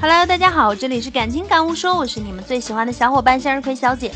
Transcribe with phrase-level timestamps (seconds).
[0.00, 4.12] Hello，大家好，这里是感情感悟说，我是你们最喜欢的小伙伴向日葵小姐。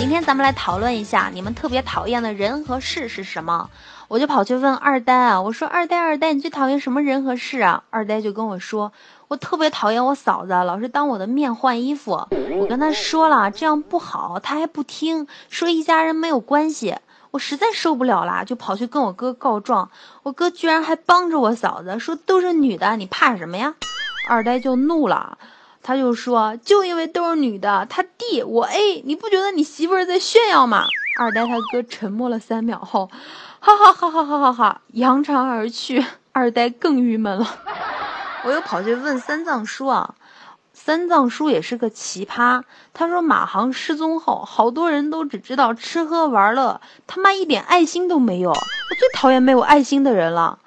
[0.00, 3.70] 今天咱们来讨论一下，你们特别讨厌的人和事是什么？
[4.08, 7.84] 我就跑去问二呆啊，我说二呆二呆，你最讨厌什么人和事啊？
[7.90, 8.92] 二呆就跟我说，
[9.28, 12.26] 我特别讨厌我嫂子老是当我的面换衣服。
[12.58, 16.96] 我跟他说了，这样不好，他还不听，说一家人没有关系。
[17.30, 19.90] 我实在受不了啦，就跑去跟我哥告状。
[20.22, 23.74] 我哥居然还帮着我嫂子，说都是女的，你怕什么呀？
[24.28, 25.38] 二呆就怒了，
[25.82, 30.86] 他就说，就因为都是女的，他 D 我 A，你不觉得你媳妇儿在炫耀吗？
[31.18, 33.10] 二呆他哥沉默了三秒后。
[33.60, 34.80] 哈哈哈哈哈哈哈！
[34.92, 37.44] 扬长而去，二呆更郁闷了。
[38.46, 40.14] 我又跑去问三藏叔啊，
[40.80, 42.62] 三藏叔也是个奇葩。
[42.94, 48.50] 他说马航失踪后，好多人都只知道吃喝玩乐，他妈一点爱心都没有。
[48.50, 50.60] 我最讨厌没有爱心的人了。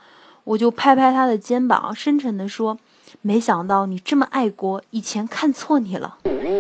[0.43, 2.77] 我就拍拍他的肩膀，深沉地说
[3.21, 6.17] ：“没想到你这么爱国，以前看错你了。”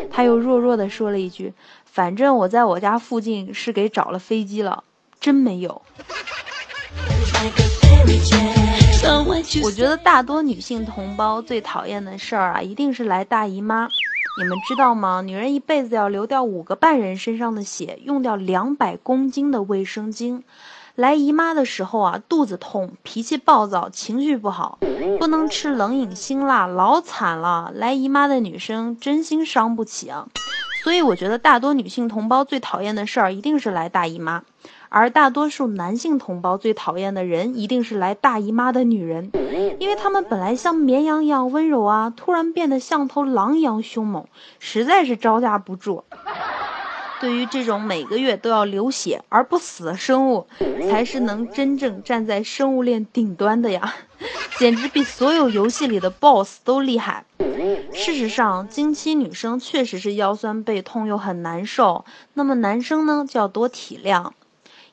[0.09, 1.53] 他又弱弱地说了一句
[1.85, 4.83] ：“反正我在我家附近是给找了飞机了。”
[5.19, 5.81] 真没有。
[9.63, 13.87] 我觉得大多女性同胞最讨厌的事儿啊，一定是来大姨妈。
[14.37, 15.21] 你们知道吗？
[15.21, 20.43] 女人一辈子要流掉五个半人身上的血，用掉两百公斤的卫生巾。
[20.95, 24.77] 来姨妈的时候啊，肚子痛，脾气暴躁，情绪不好，
[25.19, 27.71] 不能吃冷饮辛辣，老惨了。
[27.73, 30.27] 来姨妈的女生真心伤不起啊。
[30.83, 34.41] 所以我觉得大多女性同胞最讨厌的事儿，一定是来大姨妈。
[34.89, 39.29] 而大多数男性同胞最讨厌的人，一定是来大姨妈的女人，
[39.77, 44.25] 因为他们本来像绵羊一样温柔啊，突然变得像头狼一样凶猛，
[44.57, 46.03] 实在是招架不住。
[47.21, 50.47] 对于这种每个月都要流血而不死的生物，
[50.89, 53.93] 才是能真正站在生物链顶端的呀，
[54.57, 57.23] 简直比所有游戏里的 BOSS 都厉害。
[57.93, 64.31] 事实上，经期女生确实是腰酸背痛又很难受，那么男生呢就要多体谅。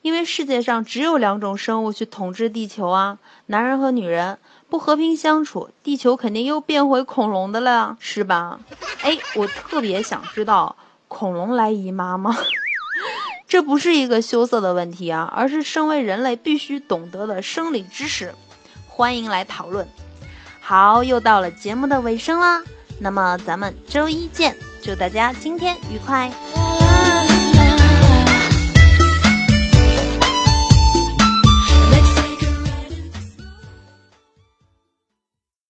[0.03, 8.61] 因为世界上只有两种生物去统治地球啊，男人和女人不和平相处，地球肯定又变回恐龙的了，是吧？
[9.03, 10.77] 哎，我特别想知道，
[11.09, 12.37] 恐龙来姨妈吗？
[13.49, 18.35] 这不是一个羞涩的问题啊，而是身为人类必须懂得的生理知识。
[18.87, 19.89] 欢迎来讨论。
[20.61, 22.63] 好，又到了节目的尾声啦，
[22.99, 26.31] 那么咱们周一见，祝大家今天愉快。